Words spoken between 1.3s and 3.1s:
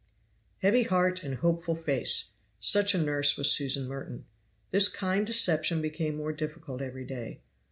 hopeful face! such a